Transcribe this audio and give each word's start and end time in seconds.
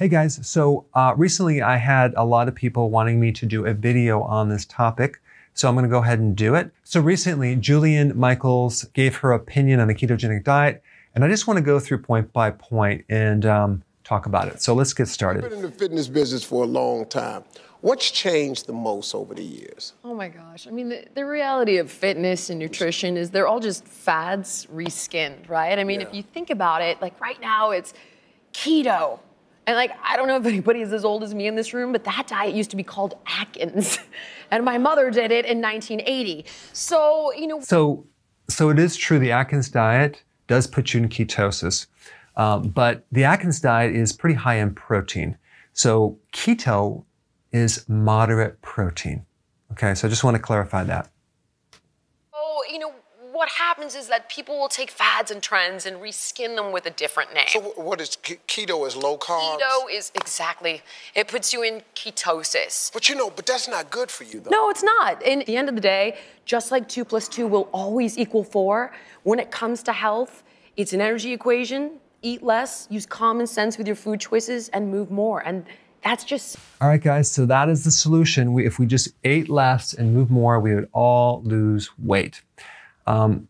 Hey 0.00 0.08
guys, 0.08 0.40
so 0.48 0.86
uh, 0.94 1.12
recently 1.18 1.60
I 1.60 1.76
had 1.76 2.14
a 2.16 2.24
lot 2.24 2.48
of 2.48 2.54
people 2.54 2.88
wanting 2.88 3.20
me 3.20 3.32
to 3.32 3.44
do 3.44 3.66
a 3.66 3.74
video 3.74 4.22
on 4.22 4.48
this 4.48 4.64
topic, 4.64 5.20
so 5.52 5.68
I'm 5.68 5.74
going 5.74 5.84
to 5.84 5.90
go 5.90 5.98
ahead 5.98 6.18
and 6.18 6.34
do 6.34 6.54
it. 6.54 6.70
So 6.84 7.02
recently, 7.02 7.54
Jillian 7.54 8.14
Michaels 8.14 8.84
gave 8.94 9.16
her 9.16 9.32
opinion 9.32 9.78
on 9.78 9.88
the 9.88 9.94
ketogenic 9.94 10.42
diet, 10.42 10.82
and 11.14 11.22
I 11.22 11.28
just 11.28 11.46
want 11.46 11.58
to 11.58 11.62
go 11.62 11.78
through 11.78 11.98
point 11.98 12.32
by 12.32 12.50
point 12.50 13.04
and 13.10 13.44
um, 13.44 13.82
talk 14.02 14.24
about 14.24 14.48
it. 14.48 14.62
So 14.62 14.72
let's 14.72 14.94
get 14.94 15.06
started. 15.06 15.44
I've 15.44 15.50
been 15.50 15.58
in 15.58 15.64
the 15.66 15.70
fitness 15.70 16.08
business 16.08 16.42
for 16.42 16.64
a 16.64 16.66
long 16.66 17.04
time. 17.04 17.44
What's 17.82 18.10
changed 18.10 18.68
the 18.68 18.72
most 18.72 19.14
over 19.14 19.34
the 19.34 19.44
years? 19.44 19.92
Oh 20.02 20.14
my 20.14 20.28
gosh. 20.28 20.66
I 20.66 20.70
mean, 20.70 20.88
the, 20.88 21.04
the 21.12 21.26
reality 21.26 21.76
of 21.76 21.90
fitness 21.90 22.48
and 22.48 22.58
nutrition 22.58 23.18
is 23.18 23.28
they're 23.28 23.46
all 23.46 23.60
just 23.60 23.86
fads 23.86 24.66
reskinned, 24.72 25.50
right? 25.50 25.78
I 25.78 25.84
mean, 25.84 26.00
Yeah. 26.00 26.06
if 26.08 26.14
you 26.14 26.22
think 26.22 26.48
about 26.48 26.80
it, 26.80 27.02
like 27.02 27.20
right 27.20 27.38
now 27.38 27.72
it's 27.72 27.92
keto. 28.54 29.20
And 29.70 29.76
like, 29.76 29.92
I 30.02 30.16
don't 30.16 30.26
know 30.26 30.36
if 30.36 30.46
anybody 30.46 30.80
is 30.80 30.92
as 30.92 31.04
old 31.04 31.22
as 31.22 31.32
me 31.32 31.46
in 31.46 31.54
this 31.54 31.72
room, 31.72 31.92
but 31.92 32.02
that 32.02 32.26
diet 32.26 32.56
used 32.56 32.70
to 32.70 32.76
be 32.76 32.82
called 32.82 33.14
Atkins. 33.28 34.00
and 34.50 34.64
my 34.64 34.78
mother 34.78 35.12
did 35.12 35.30
it 35.30 35.46
in 35.46 35.62
1980. 35.62 36.44
So, 36.72 37.32
you 37.34 37.46
know, 37.46 37.60
So, 37.60 38.04
so 38.48 38.70
it 38.70 38.80
is 38.80 38.96
true 38.96 39.20
the 39.20 39.30
Atkins 39.30 39.68
diet 39.68 40.24
does 40.48 40.66
put 40.66 40.92
you 40.92 41.02
in 41.04 41.08
ketosis, 41.08 41.86
um, 42.34 42.70
but 42.70 43.06
the 43.12 43.22
Atkins 43.22 43.60
diet 43.60 43.94
is 43.94 44.12
pretty 44.12 44.34
high 44.34 44.56
in 44.56 44.74
protein. 44.74 45.38
So 45.72 46.18
keto 46.32 47.04
is 47.52 47.88
moderate 47.88 48.60
protein. 48.62 49.24
Okay, 49.70 49.94
so 49.94 50.08
I 50.08 50.10
just 50.10 50.24
want 50.24 50.34
to 50.34 50.42
clarify 50.42 50.82
that. 50.82 51.10
oh, 52.34 52.64
you 52.68 52.80
know, 52.80 52.92
what 53.40 53.48
happens 53.48 53.94
is 53.94 54.08
that 54.08 54.28
people 54.28 54.58
will 54.58 54.68
take 54.68 54.90
fads 54.90 55.30
and 55.30 55.42
trends 55.42 55.86
and 55.86 55.96
reskin 55.96 56.56
them 56.56 56.72
with 56.72 56.84
a 56.84 56.90
different 56.90 57.32
name. 57.32 57.46
So, 57.48 57.60
what 57.74 57.98
is 57.98 58.10
keto? 58.20 58.86
Is 58.86 58.94
low 58.94 59.16
carb? 59.16 59.58
Keto 59.58 59.90
is 59.90 60.12
exactly, 60.14 60.82
it 61.14 61.26
puts 61.26 61.50
you 61.54 61.62
in 61.62 61.80
ketosis. 61.96 62.92
But 62.92 63.08
you 63.08 63.14
know, 63.14 63.30
but 63.30 63.46
that's 63.46 63.66
not 63.66 63.90
good 63.90 64.10
for 64.10 64.24
you, 64.24 64.40
though. 64.40 64.50
No, 64.50 64.68
it's 64.68 64.82
not. 64.82 65.22
And 65.26 65.40
at 65.40 65.46
the 65.46 65.56
end 65.56 65.70
of 65.70 65.74
the 65.74 65.80
day, 65.80 66.18
just 66.44 66.70
like 66.70 66.86
two 66.86 67.02
plus 67.02 67.28
two 67.28 67.46
will 67.46 67.70
always 67.72 68.18
equal 68.18 68.44
four, 68.44 68.92
when 69.22 69.38
it 69.38 69.50
comes 69.50 69.82
to 69.84 69.94
health, 69.94 70.42
it's 70.76 70.92
an 70.92 71.00
energy 71.00 71.32
equation. 71.32 71.92
Eat 72.20 72.42
less, 72.42 72.88
use 72.90 73.06
common 73.06 73.46
sense 73.46 73.78
with 73.78 73.86
your 73.86 73.96
food 73.96 74.20
choices, 74.20 74.68
and 74.68 74.90
move 74.90 75.10
more. 75.10 75.40
And 75.46 75.64
that's 76.04 76.24
just 76.24 76.58
All 76.82 76.88
right, 76.88 77.02
guys, 77.02 77.30
so 77.30 77.46
that 77.46 77.70
is 77.70 77.84
the 77.84 77.90
solution. 77.90 78.52
We, 78.52 78.66
if 78.66 78.78
we 78.78 78.84
just 78.84 79.08
ate 79.24 79.48
less 79.48 79.94
and 79.94 80.12
moved 80.12 80.30
more, 80.30 80.60
we 80.60 80.74
would 80.74 80.90
all 80.92 81.40
lose 81.42 81.88
weight. 81.98 82.42
Um, 83.06 83.48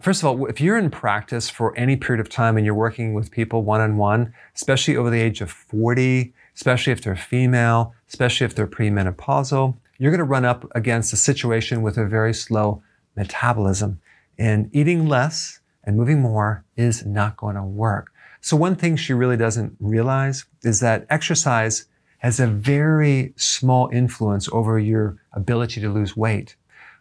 first 0.00 0.22
of 0.22 0.26
all, 0.26 0.46
if 0.46 0.60
you're 0.60 0.78
in 0.78 0.90
practice 0.90 1.48
for 1.48 1.76
any 1.76 1.96
period 1.96 2.20
of 2.20 2.28
time 2.28 2.56
and 2.56 2.66
you're 2.66 2.74
working 2.74 3.14
with 3.14 3.30
people 3.30 3.62
one 3.62 3.80
on 3.80 3.96
one, 3.96 4.34
especially 4.54 4.96
over 4.96 5.10
the 5.10 5.20
age 5.20 5.40
of 5.40 5.50
40, 5.50 6.32
especially 6.54 6.92
if 6.92 7.02
they're 7.02 7.16
female, 7.16 7.94
especially 8.08 8.44
if 8.44 8.54
they're 8.54 8.66
premenopausal, 8.66 9.76
you're 9.98 10.10
going 10.10 10.18
to 10.18 10.24
run 10.24 10.44
up 10.44 10.70
against 10.74 11.12
a 11.12 11.16
situation 11.16 11.82
with 11.82 11.96
a 11.96 12.06
very 12.06 12.34
slow 12.34 12.82
metabolism. 13.16 14.00
And 14.38 14.68
eating 14.74 15.08
less 15.08 15.60
and 15.84 15.96
moving 15.96 16.20
more 16.20 16.64
is 16.76 17.06
not 17.06 17.36
going 17.36 17.56
to 17.56 17.62
work. 17.62 18.10
So, 18.40 18.56
one 18.56 18.74
thing 18.74 18.96
she 18.96 19.12
really 19.12 19.36
doesn't 19.36 19.76
realize 19.78 20.44
is 20.64 20.80
that 20.80 21.06
exercise 21.08 21.86
has 22.18 22.40
a 22.40 22.46
very 22.46 23.34
small 23.36 23.88
influence 23.92 24.48
over 24.52 24.78
your 24.78 25.16
ability 25.32 25.80
to 25.80 25.88
lose 25.88 26.16
weight. 26.16 26.56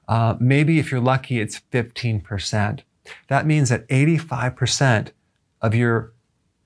Uh, 0.07 0.35
maybe 0.39 0.79
if 0.79 0.91
you're 0.91 0.99
lucky, 1.01 1.39
it's 1.39 1.61
15%. 1.71 2.81
That 3.27 3.45
means 3.45 3.69
that 3.69 3.87
85% 3.87 5.11
of 5.61 5.73
your 5.75 6.13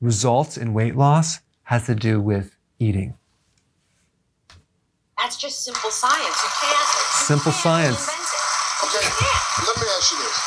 results 0.01 0.57
in 0.57 0.73
weight 0.73 0.95
loss 0.95 1.39
has 1.63 1.85
to 1.87 1.95
do 1.95 2.19
with 2.21 2.55
eating. 2.79 3.15
That's 5.17 5.37
just 5.37 5.63
simple 5.63 5.89
science. 5.91 6.23
You 6.43 6.49
can't. 6.61 6.71
you 6.71 7.25
Simple 7.25 7.51
can't 7.51 7.63
science. 7.63 7.99
invent 8.07 8.19
it. 8.21 8.85
Okay, 8.85 9.07
let 9.65 9.75
me 9.81 9.87
ask 9.97 10.11
you 10.11 10.17
this: 10.19 10.37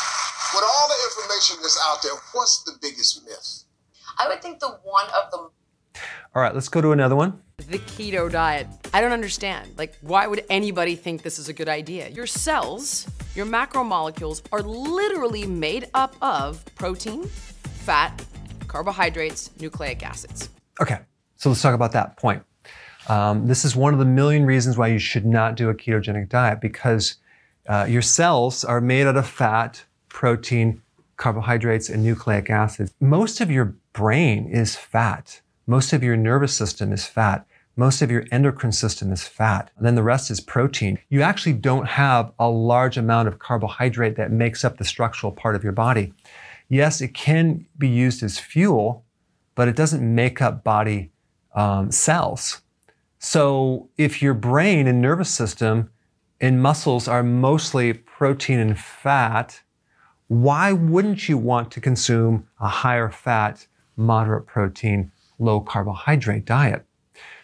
With 0.55 0.63
all 0.63 0.87
the 0.89 0.99
information 1.11 1.57
that's 1.63 1.81
out 1.87 2.03
there, 2.03 2.13
what's 2.33 2.63
the 2.63 2.73
biggest 2.81 3.25
myth? 3.25 3.65
I 4.21 4.29
would 4.29 4.41
think 4.43 4.61
the 4.61 4.69
one 4.85 5.07
of 5.17 5.31
the 5.33 5.49
All 6.35 6.43
right, 6.43 6.55
let's 6.55 6.69
go 6.69 6.81
to 6.81 6.93
another 6.93 7.17
one. 7.17 7.41
the 7.69 7.79
keto 7.79 8.31
diet. 8.31 8.67
I 8.95 9.01
don't 9.01 9.13
understand. 9.13 9.77
Like, 9.77 9.97
why 10.01 10.27
would 10.27 10.45
anybody 10.49 10.95
think 10.95 11.23
this 11.23 11.39
is 11.39 11.49
a 11.49 11.53
good 11.53 11.69
idea? 11.69 12.09
Your 12.09 12.27
cells, 12.27 13.09
your 13.35 13.47
macromolecules, 13.47 14.43
are 14.53 14.63
literally 14.63 15.47
made 15.47 15.89
up 15.95 16.15
of 16.23 16.65
protein, 16.77 17.25
fat, 17.25 18.25
carbohydrates, 18.69 19.51
nucleic 19.61 20.05
acids. 20.05 20.51
Okay, 20.81 20.99
so 21.37 21.49
let's 21.49 21.63
talk 21.63 21.75
about 21.75 21.93
that 21.93 22.17
point. 22.17 22.43
Um, 23.09 23.47
this 23.47 23.65
is 23.65 23.75
one 23.75 23.93
of 23.95 23.99
the 23.99 24.05
million 24.05 24.45
reasons 24.45 24.77
why 24.77 24.89
you 24.89 24.99
should 24.99 25.25
not 25.25 25.57
do 25.57 25.71
a 25.71 25.75
ketogenic 25.75 26.29
diet 26.29 26.61
because 26.61 27.17
uh, 27.69 27.87
your 27.89 28.03
cells 28.03 28.65
are 28.65 28.81
made 28.81 29.07
out 29.07 29.17
of 29.17 29.27
fat, 29.27 29.85
protein, 30.09 30.83
carbohydrates, 31.17 31.89
and 31.89 32.05
nucleic 32.05 32.51
acids. 32.51 32.93
Most 33.01 33.41
of 33.41 33.51
your 33.51 33.77
brain 33.93 34.47
is 34.47 34.77
fat. 34.77 35.41
Most 35.69 35.93
of 35.93 36.03
your 36.03 36.17
nervous 36.17 36.55
system 36.55 36.95
is 36.95 37.05
fat. 37.05 37.47
Most 37.77 38.01
of 38.01 38.11
your 38.11 38.25
endocrine 38.33 38.73
system 38.73 39.13
is 39.13 39.29
fat. 39.29 39.71
And 39.77 39.87
then 39.87 39.97
the 39.97 40.03
rest 40.03 40.31
is 40.31 40.41
protein. 40.41 40.99
You 41.11 41.21
actually 41.21 41.53
don't 41.53 41.87
have 41.87 42.33
a 42.39 42.49
large 42.49 42.97
amount 42.97 43.29
of 43.29 43.39
carbohydrate 43.39 44.17
that 44.17 44.33
makes 44.33 44.65
up 44.65 44.79
the 44.79 44.85
structural 44.85 45.31
part 45.31 45.55
of 45.55 45.63
your 45.63 45.75
body. 45.75 46.15
Yes, 46.71 47.03
it 47.03 47.13
can 47.13 47.67
be 47.77 47.87
used 47.87 48.23
as 48.23 48.39
fuel, 48.39 49.05
but 49.55 49.69
it 49.69 49.77
doesn't 49.77 50.03
make 50.03 50.41
up 50.41 50.65
body 50.65 51.11
um, 51.55 51.93
cells. 51.93 52.63
So 53.19 53.91
if 53.99 54.23
your 54.23 54.33
brain 54.33 54.87
and 54.87 55.03
nervous 55.03 55.29
system 55.29 55.91
and 56.41 56.63
muscles 56.63 57.09
are 57.09 57.23
mostly 57.23 57.93
protein 57.93 58.59
and 58.59 58.79
fat, 58.79 59.61
why 60.29 60.73
wouldn't 60.73 61.29
you 61.29 61.37
want 61.37 61.71
to 61.73 61.81
consume 61.83 62.49
a 62.59 62.69
higher 62.69 63.11
fat, 63.11 63.67
moderate 63.99 64.47
protein, 64.47 65.13
low 65.39 65.61
carbohydrate 65.61 66.45
diet? 66.45 66.85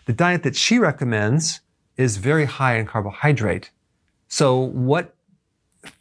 The 0.07 0.13
diet 0.13 0.43
that 0.43 0.57
she 0.57 0.79
recommends 0.79 1.61
is 1.97 2.17
very 2.17 2.45
high 2.45 2.77
in 2.77 2.87
carbohydrate. 2.87 3.71
So 4.29 4.59
what 4.59 5.15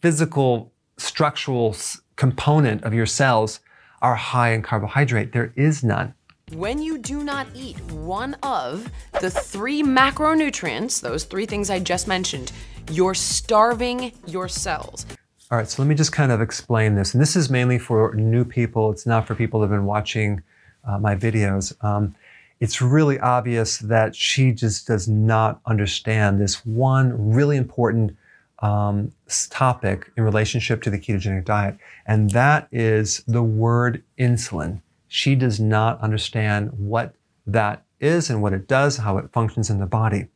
physical 0.01 0.71
structural 0.97 1.75
component 2.15 2.83
of 2.83 2.93
your 2.93 3.05
cells 3.05 3.59
are 4.01 4.15
high 4.15 4.51
in 4.53 4.61
carbohydrate? 4.61 5.31
There 5.31 5.53
is 5.55 5.83
none. 5.83 6.13
When 6.51 6.81
you 6.81 6.97
do 6.97 7.23
not 7.23 7.47
eat 7.55 7.79
one 7.91 8.35
of 8.43 8.91
the 9.21 9.29
three 9.29 9.81
macronutrients, 9.81 11.01
those 11.01 11.23
three 11.23 11.45
things 11.45 11.69
I 11.69 11.79
just 11.79 12.07
mentioned, 12.07 12.51
you're 12.91 13.13
starving 13.13 14.11
your 14.27 14.47
cells. 14.47 15.05
All 15.49 15.57
right, 15.57 15.67
so 15.67 15.81
let 15.81 15.87
me 15.87 15.95
just 15.95 16.11
kind 16.11 16.31
of 16.31 16.41
explain 16.41 16.95
this. 16.95 17.13
And 17.13 17.21
this 17.21 17.35
is 17.35 17.49
mainly 17.49 17.79
for 17.79 18.13
new 18.15 18.43
people. 18.43 18.91
It's 18.91 19.05
not 19.05 19.25
for 19.25 19.35
people 19.35 19.61
that 19.61 19.67
have 19.67 19.77
been 19.77 19.85
watching 19.85 20.41
uh, 20.87 20.99
my 20.99 21.15
videos. 21.15 21.73
Um, 21.83 22.15
it's 22.59 22.81
really 22.81 23.19
obvious 23.19 23.79
that 23.79 24.15
she 24.15 24.51
just 24.51 24.87
does 24.87 25.07
not 25.07 25.59
understand 25.65 26.39
this 26.39 26.65
one 26.65 27.33
really 27.33 27.57
important 27.57 28.15
um, 28.59 29.11
topic 29.49 30.09
in 30.15 30.23
relationship 30.23 30.81
to 30.83 30.89
the 30.89 30.97
ketogenic 30.97 31.43
diet, 31.43 31.77
and 32.05 32.29
that 32.31 32.69
is 32.71 33.21
the 33.27 33.43
word 33.43 34.01
insulin. 34.17 34.81
She 35.09 35.35
does 35.35 35.59
not 35.59 35.99
understand 35.99 36.71
what 36.77 37.13
that 37.45 37.83
is 37.99 38.29
and 38.29 38.41
what 38.41 38.53
it 38.53 38.67
does, 38.67 38.97
how 38.97 39.17
it 39.17 39.31
functions 39.33 39.69
in 39.69 39.79
the 39.79 39.85
body. 39.85 40.27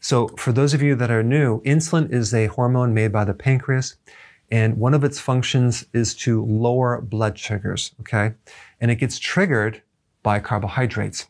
So, 0.00 0.28
for 0.36 0.52
those 0.52 0.74
of 0.74 0.82
you 0.82 0.94
that 0.96 1.10
are 1.10 1.22
new, 1.22 1.62
insulin 1.62 2.12
is 2.12 2.34
a 2.34 2.46
hormone 2.48 2.92
made 2.92 3.12
by 3.12 3.24
the 3.24 3.34
pancreas, 3.34 3.96
and 4.52 4.76
one 4.76 4.92
of 4.92 5.02
its 5.02 5.18
functions 5.18 5.86
is 5.94 6.14
to 6.14 6.44
lower 6.44 7.00
blood 7.00 7.38
sugars, 7.38 7.94
okay? 8.00 8.34
And 8.82 8.90
it 8.90 8.96
gets 8.96 9.18
triggered 9.18 9.80
by 10.22 10.40
carbohydrates. 10.40 11.26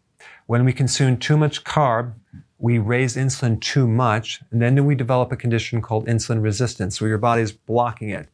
When 0.47 0.65
we 0.65 0.73
consume 0.73 1.17
too 1.17 1.37
much 1.37 1.63
carb, 1.63 2.15
we 2.59 2.79
raise 2.79 3.15
insulin 3.17 3.61
too 3.61 3.87
much, 3.87 4.43
and 4.51 4.61
then 4.61 4.85
we 4.85 4.97
develop 4.97 5.31
a 5.31 5.37
condition 5.37 5.81
called 5.81 6.09
insulin 6.09 6.43
resistance, 6.43 7.01
where 7.01 7.09
your 7.09 7.19
body 7.19 7.43
is 7.43 7.53
blocking 7.53 8.11
it. 8.11 8.29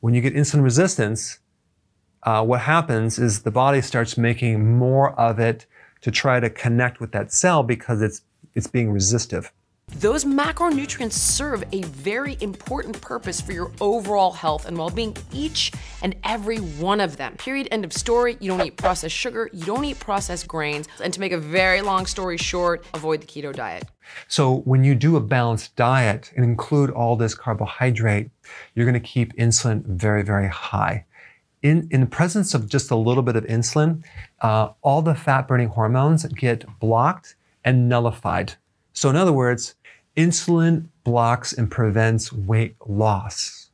When 0.00 0.14
you 0.14 0.20
get 0.20 0.34
insulin 0.34 0.64
resistance, 0.64 1.38
uh, 2.24 2.44
what 2.44 2.60
happens 2.62 3.20
is 3.20 3.42
the 3.42 3.52
body 3.52 3.80
starts 3.80 4.18
making 4.18 4.76
more 4.76 5.18
of 5.18 5.38
it 5.38 5.66
to 6.00 6.10
try 6.10 6.40
to 6.40 6.50
connect 6.50 6.98
with 6.98 7.12
that 7.12 7.32
cell 7.32 7.62
because 7.62 8.02
it's 8.02 8.22
it's 8.54 8.66
being 8.66 8.90
resistive. 8.90 9.52
Those 10.04 10.24
macronutrients 10.24 11.12
serve 11.12 11.64
a 11.72 11.82
very 11.82 12.36
important 12.40 13.00
purpose 13.00 13.40
for 13.40 13.52
your 13.52 13.70
overall 13.80 14.32
health 14.32 14.66
and 14.66 14.76
well 14.76 14.90
being, 14.90 15.16
each 15.32 15.72
and 16.02 16.14
every 16.24 16.58
one 16.58 17.00
of 17.00 17.16
them. 17.16 17.36
Period. 17.36 17.68
End 17.70 17.84
of 17.84 17.92
story. 17.92 18.36
You 18.40 18.50
don't 18.50 18.66
eat 18.66 18.76
processed 18.76 19.14
sugar, 19.14 19.48
you 19.52 19.64
don't 19.64 19.84
eat 19.84 19.98
processed 20.00 20.48
grains. 20.48 20.88
And 21.02 21.12
to 21.14 21.20
make 21.20 21.32
a 21.32 21.38
very 21.38 21.80
long 21.80 22.06
story 22.06 22.36
short, 22.36 22.84
avoid 22.92 23.22
the 23.22 23.26
keto 23.26 23.54
diet. 23.54 23.84
So, 24.28 24.56
when 24.66 24.84
you 24.84 24.94
do 24.94 25.16
a 25.16 25.20
balanced 25.20 25.76
diet 25.76 26.32
and 26.36 26.44
include 26.44 26.90
all 26.90 27.16
this 27.16 27.34
carbohydrate, 27.34 28.30
you're 28.74 28.84
going 28.84 29.00
to 29.00 29.08
keep 29.08 29.34
insulin 29.36 29.86
very, 29.86 30.22
very 30.22 30.48
high. 30.48 31.06
In, 31.62 31.88
in 31.90 32.00
the 32.00 32.06
presence 32.06 32.52
of 32.52 32.68
just 32.68 32.90
a 32.90 32.96
little 32.96 33.22
bit 33.22 33.36
of 33.36 33.44
insulin, 33.44 34.04
uh, 34.42 34.70
all 34.82 35.00
the 35.00 35.14
fat 35.14 35.48
burning 35.48 35.68
hormones 35.68 36.26
get 36.26 36.66
blocked 36.78 37.36
and 37.64 37.88
nullified. 37.88 38.56
So, 38.94 39.10
in 39.10 39.16
other 39.16 39.32
words, 39.32 39.74
insulin 40.16 40.86
blocks 41.02 41.52
and 41.52 41.70
prevents 41.70 42.32
weight 42.32 42.76
loss. 42.86 43.70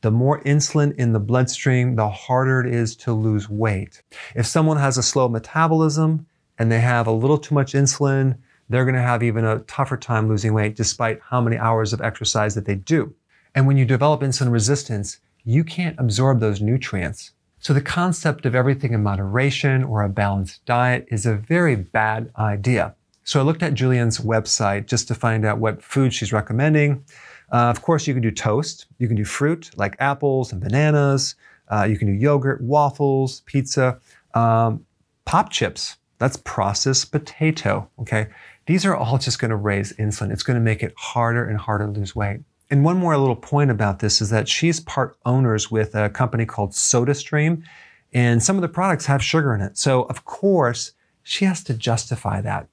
The 0.00 0.12
more 0.12 0.40
insulin 0.44 0.94
in 0.96 1.12
the 1.12 1.20
bloodstream, 1.20 1.96
the 1.96 2.08
harder 2.08 2.60
it 2.60 2.72
is 2.72 2.96
to 2.96 3.12
lose 3.12 3.50
weight. 3.50 4.00
If 4.34 4.46
someone 4.46 4.78
has 4.78 4.96
a 4.96 5.02
slow 5.02 5.28
metabolism 5.28 6.24
and 6.58 6.70
they 6.70 6.80
have 6.80 7.06
a 7.06 7.12
little 7.12 7.36
too 7.36 7.54
much 7.54 7.74
insulin, 7.74 8.38
they're 8.68 8.84
going 8.84 8.94
to 8.94 9.02
have 9.02 9.24
even 9.24 9.44
a 9.44 9.58
tougher 9.60 9.96
time 9.96 10.28
losing 10.28 10.54
weight 10.54 10.76
despite 10.76 11.20
how 11.20 11.40
many 11.40 11.58
hours 11.58 11.92
of 11.92 12.00
exercise 12.00 12.54
that 12.54 12.64
they 12.64 12.76
do. 12.76 13.12
And 13.54 13.66
when 13.66 13.76
you 13.76 13.84
develop 13.84 14.20
insulin 14.20 14.52
resistance, 14.52 15.18
you 15.44 15.64
can't 15.64 15.98
absorb 15.98 16.38
those 16.38 16.60
nutrients. 16.60 17.32
So 17.58 17.74
the 17.74 17.82
concept 17.82 18.46
of 18.46 18.54
everything 18.54 18.92
in 18.92 19.02
moderation 19.02 19.82
or 19.82 20.02
a 20.02 20.08
balanced 20.08 20.64
diet 20.64 21.06
is 21.10 21.26
a 21.26 21.34
very 21.34 21.74
bad 21.74 22.30
idea. 22.38 22.94
So 23.24 23.38
I 23.40 23.42
looked 23.42 23.62
at 23.62 23.74
Jillian's 23.74 24.18
website 24.18 24.86
just 24.86 25.08
to 25.08 25.14
find 25.14 25.44
out 25.44 25.58
what 25.58 25.82
food 25.82 26.12
she's 26.12 26.32
recommending. 26.32 27.04
Uh, 27.52 27.66
of 27.68 27.82
course, 27.82 28.06
you 28.06 28.14
can 28.14 28.22
do 28.22 28.30
toast. 28.30 28.86
You 28.98 29.08
can 29.08 29.16
do 29.16 29.24
fruit 29.24 29.70
like 29.76 29.96
apples 29.98 30.52
and 30.52 30.60
bananas. 30.60 31.34
Uh, 31.68 31.84
you 31.84 31.98
can 31.98 32.08
do 32.08 32.14
yogurt, 32.14 32.60
waffles, 32.60 33.40
pizza, 33.42 34.00
um, 34.34 34.84
pop 35.24 35.50
chips. 35.50 35.96
That's 36.18 36.36
processed 36.38 37.12
potato. 37.12 37.88
Okay. 38.00 38.28
These 38.66 38.84
are 38.84 38.94
all 38.94 39.18
just 39.18 39.38
going 39.38 39.50
to 39.50 39.56
raise 39.56 39.92
insulin. 39.94 40.30
It's 40.30 40.42
going 40.42 40.56
to 40.56 40.60
make 40.60 40.82
it 40.82 40.92
harder 40.96 41.44
and 41.48 41.58
harder 41.58 41.86
to 41.86 41.92
lose 41.92 42.14
weight. 42.14 42.40
And 42.70 42.84
one 42.84 42.98
more 42.98 43.16
little 43.16 43.36
point 43.36 43.70
about 43.70 43.98
this 43.98 44.20
is 44.20 44.30
that 44.30 44.48
she's 44.48 44.78
part 44.78 45.16
owners 45.26 45.70
with 45.70 45.94
a 45.96 46.08
company 46.08 46.46
called 46.46 46.70
SodaStream, 46.70 47.64
and 48.12 48.40
some 48.42 48.56
of 48.56 48.62
the 48.62 48.68
products 48.68 49.06
have 49.06 49.24
sugar 49.24 49.54
in 49.54 49.60
it. 49.60 49.76
So, 49.76 50.02
of 50.04 50.24
course, 50.24 50.92
she 51.24 51.44
has 51.46 51.64
to 51.64 51.74
justify 51.74 52.40
that. 52.42 52.68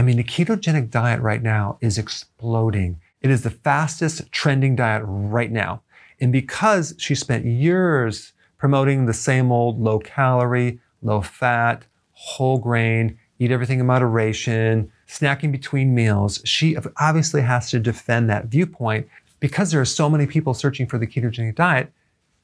I 0.00 0.02
mean, 0.02 0.16
the 0.16 0.24
ketogenic 0.24 0.88
diet 0.88 1.20
right 1.20 1.42
now 1.42 1.76
is 1.82 1.98
exploding. 1.98 3.02
It 3.20 3.30
is 3.30 3.42
the 3.42 3.50
fastest 3.50 4.32
trending 4.32 4.74
diet 4.74 5.02
right 5.04 5.52
now. 5.52 5.82
And 6.22 6.32
because 6.32 6.94
she 6.96 7.14
spent 7.14 7.44
years 7.44 8.32
promoting 8.56 9.04
the 9.04 9.12
same 9.12 9.52
old 9.52 9.78
low 9.78 9.98
calorie, 9.98 10.80
low 11.02 11.20
fat, 11.20 11.84
whole 12.12 12.56
grain, 12.56 13.18
eat 13.38 13.50
everything 13.50 13.78
in 13.78 13.84
moderation, 13.84 14.90
snacking 15.06 15.52
between 15.52 15.94
meals, 15.94 16.40
she 16.46 16.78
obviously 16.96 17.42
has 17.42 17.68
to 17.68 17.78
defend 17.78 18.30
that 18.30 18.46
viewpoint 18.46 19.06
because 19.38 19.70
there 19.70 19.82
are 19.82 19.84
so 19.84 20.08
many 20.08 20.26
people 20.26 20.54
searching 20.54 20.86
for 20.86 20.96
the 20.96 21.06
ketogenic 21.06 21.56
diet. 21.56 21.92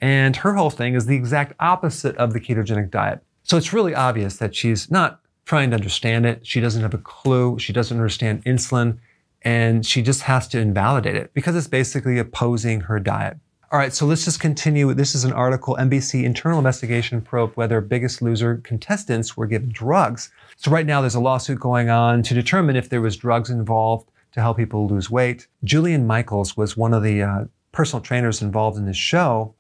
And 0.03 0.37
her 0.37 0.53
whole 0.53 0.69
thing 0.69 0.93
is 0.93 1.07
the 1.07 1.17
exact 1.17 1.55
opposite 1.59 2.19
of 2.19 2.35
the 2.35 2.41
ketogenic 2.41 2.91
diet. 2.91 3.23
So 3.45 3.57
it's 3.57 3.73
really 3.73 3.95
obvious 3.95 4.37
that 4.37 4.55
she's 4.55 4.91
not 4.91 5.23
trying 5.47 5.71
to 5.71 5.77
understand 5.77 6.27
it. 6.27 6.47
She 6.47 6.61
doesn't 6.61 6.83
have 6.83 6.93
a 6.93 6.99
clue. 6.99 7.59
She 7.59 7.73
doesn't 7.73 7.97
understand 7.97 8.45
insulin. 8.45 8.99
And 9.43 9.87
she 9.87 10.03
just 10.03 10.23
has 10.23 10.49
to 10.49 10.59
invalidate 10.59 11.15
it 11.15 11.33
because 11.33 11.57
it's 11.57 11.69
basically 11.69 12.19
opposing 12.19 12.83
her 12.83 12.99
diet. 12.99 13.39
All 13.73 13.79
right, 13.79 13.93
so 13.93 14.07
let's 14.07 14.25
just 14.25 14.41
continue. 14.41 14.93
This 14.95 15.15
is 15.15 15.25
an 15.25 15.33
article 15.33 15.77
NBC 15.79 16.25
internal 16.25 16.59
investigation 16.59 17.21
probe 17.21 17.53
whether 17.55 17.81
Biggest 17.81 18.23
Loser 18.23 18.59
contestants 18.59 19.37
were 19.37 19.47
given 19.47 19.71
drugs. 19.71 20.31
So, 20.57 20.71
right 20.71 20.87
now, 20.87 21.01
there's 21.01 21.17
a 21.17 21.21
lawsuit 21.21 21.59
going 21.59 21.91
on 21.91 22.23
to 22.23 22.35
determine 22.35 22.77
if 22.77 22.89
there 22.89 23.01
was 23.01 23.17
drugs 23.17 23.51
involved 23.51 24.09
to 24.33 24.41
help 24.41 24.57
people 24.57 24.87
lose 24.87 25.11
weight. 25.11 25.49
Jillian 25.65 26.07
Michaels 26.07 26.57
was 26.57 26.77
one 26.77 26.95
of 26.95 27.03
the 27.03 27.23
uh, 27.23 27.45
personal 27.73 28.01
trainers 28.01 28.41
involved 28.41 28.79
in 28.79 28.87
this 28.87 28.97
show. 28.97 29.55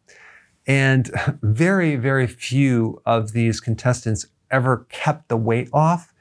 And 0.66 1.10
very, 1.42 1.96
very 1.96 2.26
few 2.26 3.02
of 3.06 3.32
these 3.32 3.60
contestants 3.60 4.26
ever 4.50 4.86
kept 4.88 5.28
the 5.28 5.36
weight 5.36 5.68
off 5.72 6.12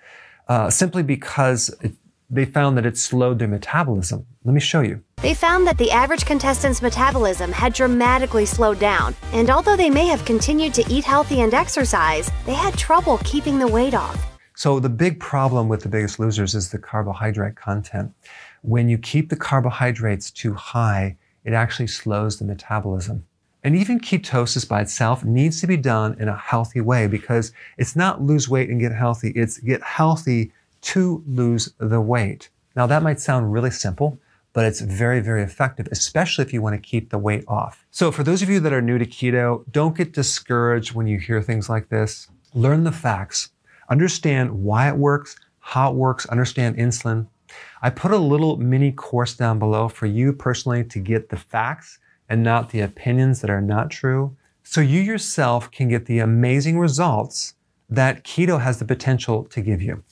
uh, 0.48 0.70
simply 0.70 1.03
because 1.03 1.70
it, 1.82 1.94
they 2.29 2.46
found 2.46 2.77
that 2.77 2.86
it 2.86 2.98
slowed 2.98 3.39
their 3.39 3.48
metabolism. 3.48 4.25
Let 4.44 4.53
me 4.53 4.60
show 4.60 4.82
you. 4.82 5.01
They 5.17 5.34
found 5.34 5.65
that 5.67 5.77
the 5.77 5.91
average 5.91 6.25
contestant's 6.25 6.82
metabolism 6.82 7.51
had 7.51 7.74
dramatically 7.74 8.46
slowed 8.46 8.79
down, 8.79 9.15
and 9.32 9.50
although 9.50 9.75
they 9.75 9.89
may 9.89 10.08
have 10.08 10.25
continued 10.25 10.74
to 10.75 10.86
eat 10.91 11.03
healthy 11.03 11.41
and 11.41 11.53
exercise, 11.53 12.29
they 12.46 12.53
had 12.53 12.77
trouble 12.77 13.20
keeping 13.24 13.58
the 13.58 13.67
weight 13.67 13.94
off. 13.94 14.24
So, 14.55 14.79
the 14.79 14.89
big 14.89 15.20
problem 15.20 15.67
with 15.67 15.82
the 15.82 15.89
biggest 15.89 16.17
losers 16.17 16.55
is 16.55 16.70
the 16.70 16.79
carbohydrate 16.79 17.55
content. 17.55 18.13
When 18.62 18.88
you 18.88 18.98
keep 18.98 19.29
the 19.29 19.36
carbohydrates 19.36 20.32
too 20.32 20.53
high, 20.53 21.17
it 21.44 21.53
actually 21.53 21.88
slows 21.88 22.39
the 22.39 22.46
metabolism. 22.46 23.25
And 23.66 23.76
even 23.76 24.00
ketosis 24.00 24.70
by 24.70 24.82
itself 24.82 25.26
needs 25.26 25.60
to 25.60 25.66
be 25.66 25.76
done 25.76 26.16
in 26.20 26.28
a 26.28 26.38
healthy 26.38 26.82
way 26.82 27.08
because 27.08 27.52
it's 27.80 27.96
not 27.96 28.22
lose 28.22 28.48
weight 28.48 28.70
and 28.70 28.80
get 28.80 28.92
healthy, 28.92 29.32
it's 29.32 29.58
get 29.58 29.82
healthy 29.82 30.52
to 30.82 31.24
lose 31.26 31.74
the 31.80 32.00
weight. 32.00 32.50
Now, 32.76 32.86
that 32.86 33.02
might 33.02 33.20
sound 33.20 33.52
really 33.52 33.72
simple, 33.72 34.20
but 34.54 34.66
it's 34.66 34.82
very, 34.82 35.20
very 35.20 35.42
effective, 35.42 35.88
especially 35.92 36.46
if 36.46 36.54
you 36.54 36.62
want 36.62 36.76
to 36.76 36.90
keep 36.90 37.10
the 37.10 37.18
weight 37.18 37.44
off. 37.48 37.88
So, 37.90 38.12
for 38.12 38.22
those 38.22 38.44
of 38.44 38.52
you 38.52 38.60
that 38.60 38.72
are 38.72 38.84
new 38.84 39.00
to 39.00 39.06
keto, 39.06 39.64
don't 39.72 39.98
get 39.98 40.14
discouraged 40.14 40.94
when 40.94 41.08
you 41.08 41.18
hear 41.18 41.42
things 41.42 41.68
like 41.68 41.90
this. 41.90 42.28
Learn 42.54 42.84
the 42.84 42.92
facts, 42.92 43.50
understand 43.90 44.64
why 44.64 44.90
it 44.90 44.96
works, 44.96 45.38
how 45.60 45.90
it 45.90 45.96
works, 45.96 46.28
understand 46.28 46.78
insulin. 46.78 47.26
I 47.82 47.90
put 47.90 48.12
a 48.12 48.18
little 48.18 48.58
mini 48.58 48.92
course 48.92 49.34
down 49.34 49.58
below 49.58 49.90
for 49.90 50.06
you 50.06 50.34
personally 50.34 50.84
to 50.84 51.00
get 51.00 51.30
the 51.30 51.38
facts 51.38 51.98
and 52.29 52.44
not 52.44 52.70
the 52.70 52.82
opinions 52.82 53.41
that 53.41 53.50
are 53.50 53.62
not 53.62 53.89
true. 53.89 54.36
So 54.63 54.82
you 54.82 55.00
yourself 55.01 55.70
can 55.72 55.89
get 55.89 56.05
the 56.05 56.20
amazing 56.20 56.79
results 56.79 57.53
that 57.89 58.24
keto 58.24 58.62
has 58.62 58.79
the 58.79 58.86
potential 58.86 59.44
to 59.46 59.62
give 59.62 59.82
you. 59.82 60.03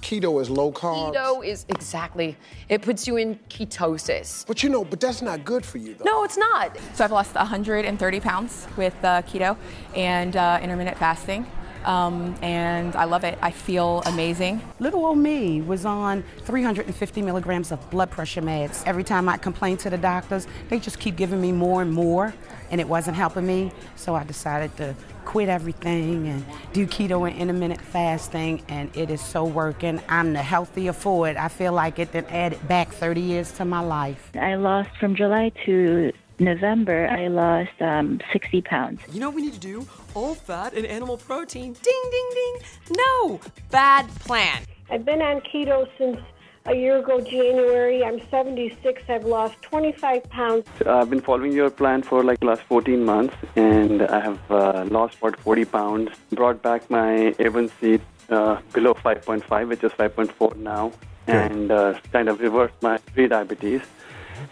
keto 0.00 0.40
is 0.40 0.50
low 0.50 0.72
carb. 0.72 1.14
Keto 1.14 1.44
is 1.44 1.64
exactly, 1.68 2.36
it 2.68 2.82
puts 2.82 3.06
you 3.06 3.16
in 3.16 3.38
ketosis. 3.48 4.46
But 4.46 4.62
you 4.62 4.68
know, 4.68 4.84
but 4.84 5.00
that's 5.00 5.22
not 5.22 5.44
good 5.44 5.64
for 5.64 5.78
you 5.78 5.94
though. 5.94 6.04
No, 6.04 6.24
it's 6.24 6.36
not. 6.36 6.76
So 6.94 7.04
I've 7.04 7.12
lost 7.12 7.34
130 7.34 8.20
pounds 8.20 8.66
with 8.76 8.96
uh, 9.04 9.22
keto 9.22 9.56
and 9.94 10.36
uh, 10.36 10.58
intermittent 10.62 10.98
fasting. 10.98 11.46
Um, 11.84 12.34
and 12.42 12.94
I 12.96 13.04
love 13.04 13.24
it. 13.24 13.38
I 13.42 13.50
feel 13.50 14.02
amazing. 14.06 14.60
Little 14.78 15.04
old 15.04 15.18
me 15.18 15.60
was 15.60 15.84
on 15.84 16.24
350 16.44 17.22
milligrams 17.22 17.72
of 17.72 17.90
blood 17.90 18.10
pressure 18.10 18.42
meds. 18.42 18.82
Every 18.86 19.04
time 19.04 19.28
I 19.28 19.36
complained 19.36 19.80
to 19.80 19.90
the 19.90 19.98
doctors, 19.98 20.46
they 20.68 20.78
just 20.78 20.98
keep 20.98 21.16
giving 21.16 21.40
me 21.40 21.52
more 21.52 21.82
and 21.82 21.92
more, 21.92 22.34
and 22.70 22.80
it 22.80 22.88
wasn't 22.88 23.16
helping 23.16 23.46
me. 23.46 23.72
So 23.96 24.14
I 24.14 24.24
decided 24.24 24.76
to 24.76 24.94
quit 25.24 25.48
everything 25.48 26.28
and 26.28 26.44
do 26.72 26.86
keto 26.86 27.28
and 27.28 27.38
intermittent 27.38 27.80
fasting, 27.80 28.62
and 28.68 28.94
it 28.96 29.10
is 29.10 29.20
so 29.20 29.44
working. 29.44 30.00
I'm 30.08 30.32
the 30.32 30.42
healthier 30.42 30.92
for 30.92 31.28
it. 31.28 31.36
I 31.36 31.48
feel 31.48 31.72
like 31.72 31.98
it 31.98 32.12
then 32.12 32.26
added 32.26 32.66
back 32.68 32.92
30 32.92 33.20
years 33.20 33.52
to 33.52 33.64
my 33.64 33.80
life. 33.80 34.30
I 34.34 34.54
lost 34.56 34.90
from 34.98 35.14
July 35.14 35.52
to 35.66 36.12
November, 36.44 37.08
I 37.08 37.28
lost 37.28 37.80
um, 37.80 38.20
60 38.32 38.62
pounds. 38.62 39.00
You 39.12 39.20
know 39.20 39.28
what 39.28 39.36
we 39.36 39.42
need 39.42 39.54
to 39.54 39.60
do? 39.60 39.86
All 40.14 40.34
fat 40.34 40.74
and 40.74 40.84
animal 40.86 41.16
protein. 41.16 41.72
Ding, 41.72 42.02
ding, 42.10 42.28
ding. 42.34 42.54
No, 42.96 43.40
bad 43.70 44.08
plan. 44.20 44.62
I've 44.90 45.04
been 45.04 45.22
on 45.22 45.40
keto 45.40 45.88
since 45.96 46.18
a 46.66 46.74
year 46.74 46.98
ago, 46.98 47.20
January. 47.20 48.04
I'm 48.04 48.20
76. 48.30 49.02
I've 49.08 49.24
lost 49.24 49.60
25 49.62 50.22
pounds. 50.30 50.66
I've 50.86 51.10
been 51.10 51.20
following 51.20 51.52
your 51.52 51.70
plan 51.70 52.02
for 52.02 52.22
like 52.22 52.40
the 52.40 52.46
last 52.46 52.62
14 52.62 53.04
months, 53.04 53.34
and 53.56 54.02
I 54.02 54.20
have 54.20 54.50
uh, 54.50 54.84
lost 54.90 55.18
about 55.18 55.38
40 55.40 55.64
pounds. 55.64 56.10
Brought 56.30 56.62
back 56.62 56.88
my 56.90 57.34
A1C 57.38 58.00
uh, 58.30 58.60
below 58.72 58.94
5.5, 58.94 59.68
which 59.68 59.84
is 59.84 59.92
5.4 59.92 60.56
now, 60.56 60.92
and 61.26 61.70
uh, 61.70 61.94
kind 62.12 62.28
of 62.28 62.40
reversed 62.40 62.74
my 62.82 62.98
pre-diabetes 62.98 63.82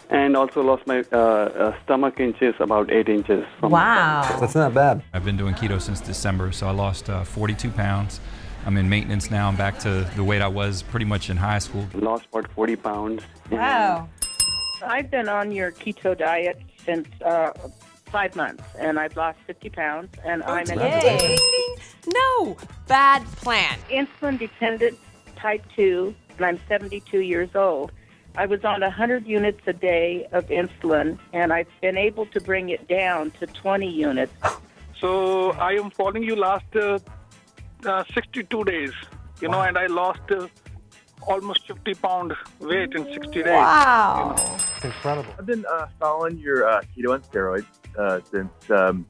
and 0.09 0.35
also 0.35 0.61
lost 0.61 0.85
my 0.87 1.03
uh, 1.11 1.17
uh, 1.17 1.83
stomach 1.83 2.19
inches 2.19 2.55
about 2.59 2.91
eight 2.91 3.09
inches. 3.09 3.45
wow. 3.61 4.37
That's 4.39 4.55
not 4.55 4.73
bad. 4.73 5.03
I've 5.13 5.25
been 5.25 5.37
doing 5.37 5.53
keto 5.53 5.81
since 5.81 6.01
December, 6.01 6.51
so 6.51 6.67
I 6.67 6.71
lost 6.71 7.09
uh, 7.09 7.23
42 7.23 7.71
pounds. 7.71 8.19
I'm 8.65 8.77
in 8.77 8.89
maintenance 8.89 9.31
now. 9.31 9.47
I'm 9.47 9.55
back 9.55 9.79
to 9.79 10.07
the 10.15 10.23
weight 10.23 10.41
I 10.41 10.47
was 10.47 10.83
pretty 10.83 11.05
much 11.05 11.29
in 11.29 11.37
high 11.37 11.59
school. 11.59 11.87
Lost 11.93 12.25
about 12.31 12.49
40 12.51 12.75
pounds. 12.75 13.23
Wow. 13.49 14.07
I've 14.83 15.09
been 15.09 15.29
on 15.29 15.51
your 15.51 15.71
keto 15.71 16.17
diet 16.17 16.61
since 16.85 17.07
uh, 17.23 17.51
five 18.05 18.35
months, 18.35 18.63
and 18.77 18.99
I've 18.99 19.15
lost 19.15 19.39
50 19.47 19.69
pounds, 19.69 20.09
and 20.25 20.43
I'm 20.43 20.69
in 20.69 20.79
Yay. 20.79 21.37
No, 22.13 22.57
bad 22.87 23.23
plan. 23.37 23.77
insulin 23.89 24.37
dependent 24.37 24.97
type 25.35 25.63
2, 25.75 26.13
and 26.37 26.45
I'm 26.45 26.59
72 26.67 27.19
years 27.19 27.49
old. 27.55 27.91
I 28.35 28.45
was 28.45 28.63
on 28.63 28.81
100 28.81 29.27
units 29.27 29.61
a 29.67 29.73
day 29.73 30.27
of 30.31 30.47
insulin, 30.47 31.19
and 31.33 31.51
I've 31.51 31.67
been 31.81 31.97
able 31.97 32.25
to 32.27 32.39
bring 32.39 32.69
it 32.69 32.87
down 32.87 33.31
to 33.39 33.47
20 33.47 33.89
units. 33.89 34.33
So 34.99 35.51
I 35.51 35.73
am 35.73 35.89
following 35.91 36.23
you 36.23 36.35
last 36.35 36.75
uh, 36.75 36.99
uh, 37.85 38.03
62 38.13 38.63
days, 38.63 38.91
you 39.41 39.49
know, 39.49 39.61
and 39.61 39.77
I 39.77 39.87
lost 39.87 40.21
uh, 40.31 40.47
almost 41.23 41.67
50 41.67 41.93
pound 41.95 42.33
weight 42.59 42.93
in 42.93 43.05
60 43.11 43.43
days. 43.43 43.45
Wow. 43.45 44.35
It's 44.75 44.85
incredible. 44.85 45.33
I've 45.37 45.45
been 45.45 45.65
uh, 45.65 45.87
following 45.99 46.37
your 46.37 46.69
uh, 46.69 46.81
keto 46.95 47.15
and 47.15 47.23
steroids 47.23 47.65
uh, 47.97 48.19
since 48.31 48.51
um, 48.69 49.05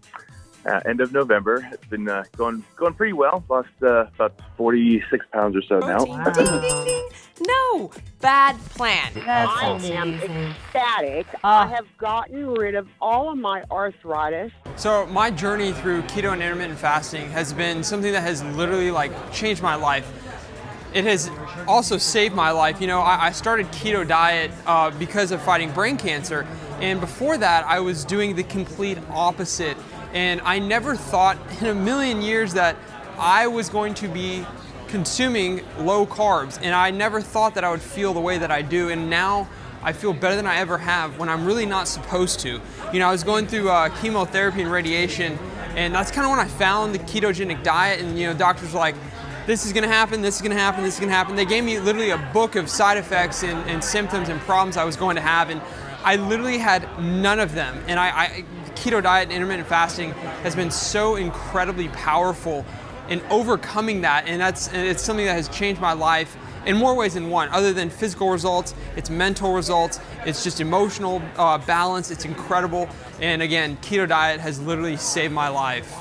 uh, 0.65 0.79
end 0.85 1.01
of 1.01 1.11
November. 1.11 1.67
It's 1.71 1.85
been 1.87 2.09
uh, 2.09 2.23
going 2.37 2.63
going 2.75 2.93
pretty 2.93 3.13
well. 3.13 3.43
Lost 3.49 3.69
uh, 3.81 4.05
about 4.15 4.39
46 4.57 5.25
pounds 5.31 5.55
or 5.55 5.61
so 5.61 5.79
now. 5.79 6.05
Ding, 6.05 6.45
ding, 6.45 6.61
ding. 6.85 7.09
No, 7.47 7.60
bad 8.19 8.57
plan. 8.75 9.11
That's 9.13 9.51
I 9.51 9.79
am 9.93 10.13
ecstatic. 10.15 11.27
I 11.43 11.67
have 11.67 11.85
gotten 11.97 12.53
rid 12.53 12.75
of 12.75 12.87
all 13.01 13.31
of 13.31 13.37
my 13.37 13.63
arthritis. 13.71 14.51
So 14.75 15.05
my 15.07 15.31
journey 15.31 15.71
through 15.73 16.03
keto 16.03 16.33
and 16.33 16.41
intermittent 16.41 16.79
fasting 16.79 17.29
has 17.31 17.53
been 17.53 17.83
something 17.83 18.11
that 18.11 18.21
has 18.21 18.43
literally 18.43 18.91
like 18.91 19.11
changed 19.31 19.61
my 19.61 19.75
life. 19.75 20.11
It 20.93 21.05
has 21.05 21.31
also 21.67 21.97
saved 21.97 22.35
my 22.35 22.51
life. 22.51 22.81
You 22.81 22.87
know, 22.87 22.99
I, 22.99 23.27
I 23.27 23.31
started 23.31 23.67
keto 23.67 24.07
diet 24.07 24.51
uh, 24.65 24.91
because 24.91 25.31
of 25.31 25.41
fighting 25.41 25.71
brain 25.71 25.97
cancer, 25.97 26.45
and 26.81 26.99
before 26.99 27.37
that, 27.37 27.65
I 27.65 27.79
was 27.79 28.03
doing 28.03 28.35
the 28.35 28.43
complete 28.43 28.97
opposite. 29.09 29.77
And 30.13 30.41
I 30.41 30.59
never 30.59 30.95
thought 30.97 31.37
in 31.61 31.67
a 31.67 31.73
million 31.73 32.21
years 32.21 32.53
that 32.53 32.75
I 33.17 33.47
was 33.47 33.69
going 33.69 33.93
to 33.95 34.09
be 34.09 34.45
consuming 34.91 35.61
low 35.79 36.05
carbs, 36.05 36.59
and 36.61 36.75
I 36.75 36.91
never 36.91 37.21
thought 37.21 37.55
that 37.55 37.63
I 37.63 37.71
would 37.71 37.81
feel 37.81 38.13
the 38.13 38.19
way 38.19 38.37
that 38.37 38.51
I 38.51 38.61
do. 38.61 38.89
And 38.89 39.09
now 39.09 39.47
I 39.81 39.93
feel 39.93 40.13
better 40.13 40.35
than 40.35 40.45
I 40.45 40.57
ever 40.57 40.77
have 40.77 41.17
when 41.17 41.29
I'm 41.29 41.45
really 41.45 41.65
not 41.65 41.87
supposed 41.87 42.41
to. 42.41 42.59
You 42.91 42.99
know, 42.99 43.07
I 43.07 43.11
was 43.11 43.23
going 43.23 43.47
through 43.47 43.69
uh, 43.69 43.89
chemotherapy 44.01 44.61
and 44.61 44.71
radiation, 44.71 45.39
and 45.75 45.95
that's 45.95 46.11
kind 46.11 46.25
of 46.25 46.31
when 46.31 46.39
I 46.39 46.47
found 46.47 46.93
the 46.93 46.99
ketogenic 46.99 47.63
diet. 47.63 48.01
And 48.01 48.19
you 48.19 48.27
know, 48.27 48.33
doctors 48.33 48.73
were 48.73 48.79
like, 48.79 48.95
"This 49.47 49.65
is 49.65 49.71
to 49.71 49.87
happen. 49.87 50.21
This 50.21 50.35
is 50.35 50.41
to 50.41 50.53
happen. 50.53 50.83
This 50.83 50.95
is 50.95 50.99
to 50.99 51.09
happen." 51.09 51.35
They 51.37 51.45
gave 51.45 51.63
me 51.63 51.79
literally 51.79 52.11
a 52.11 52.29
book 52.33 52.57
of 52.57 52.69
side 52.69 52.97
effects 52.97 53.43
and, 53.43 53.57
and 53.69 53.81
symptoms 53.81 54.27
and 54.27 54.41
problems 54.41 54.75
I 54.75 54.83
was 54.83 54.97
going 54.97 55.15
to 55.15 55.21
have, 55.21 55.49
and 55.49 55.61
I 56.03 56.17
literally 56.17 56.57
had 56.57 56.85
none 56.99 57.39
of 57.39 57.55
them. 57.55 57.81
And 57.87 57.97
I, 57.97 58.09
I 58.09 58.45
keto 58.75 59.01
diet 59.01 59.23
and 59.23 59.31
intermittent 59.31 59.69
fasting 59.69 60.11
has 60.43 60.55
been 60.55 60.71
so 60.71 61.15
incredibly 61.15 61.87
powerful 61.89 62.65
in 63.11 63.21
overcoming 63.29 63.99
that, 64.01 64.25
and 64.25 64.41
that's 64.41 64.69
and 64.69 64.87
it's 64.87 65.03
something 65.03 65.25
that 65.25 65.33
has 65.33 65.49
changed 65.49 65.81
my 65.81 65.91
life 65.91 66.37
in 66.65 66.77
more 66.77 66.95
ways 66.95 67.15
than 67.15 67.29
one. 67.29 67.49
Other 67.49 67.73
than 67.73 67.89
physical 67.89 68.29
results, 68.29 68.73
it's 68.95 69.09
mental 69.09 69.53
results, 69.53 69.99
it's 70.25 70.45
just 70.45 70.61
emotional 70.61 71.21
uh, 71.35 71.57
balance. 71.57 72.09
It's 72.09 72.23
incredible, 72.23 72.87
and 73.19 73.41
again, 73.41 73.75
keto 73.77 74.07
diet 74.07 74.39
has 74.39 74.61
literally 74.61 74.95
saved 74.95 75.33
my 75.33 75.49
life. 75.49 75.93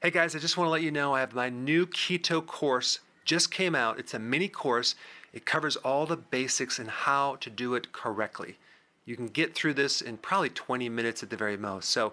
Hey 0.00 0.12
guys, 0.12 0.36
I 0.36 0.38
just 0.38 0.56
want 0.56 0.68
to 0.68 0.70
let 0.70 0.82
you 0.82 0.92
know 0.92 1.12
I 1.12 1.20
have 1.20 1.34
my 1.34 1.50
new 1.50 1.86
keto 1.86 2.46
course 2.46 3.00
just 3.24 3.50
came 3.50 3.74
out. 3.74 3.98
It's 3.98 4.14
a 4.14 4.18
mini 4.20 4.48
course. 4.48 4.94
It 5.32 5.44
covers 5.44 5.74
all 5.76 6.06
the 6.06 6.16
basics 6.16 6.78
and 6.78 6.88
how 6.88 7.36
to 7.40 7.50
do 7.50 7.74
it 7.74 7.92
correctly. 7.92 8.58
You 9.04 9.16
can 9.16 9.26
get 9.26 9.54
through 9.54 9.74
this 9.74 10.00
in 10.00 10.18
probably 10.18 10.50
20 10.50 10.88
minutes 10.88 11.22
at 11.22 11.30
the 11.30 11.36
very 11.36 11.56
most. 11.56 11.88
So 11.88 12.12